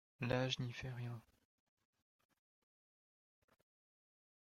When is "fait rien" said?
0.73-1.21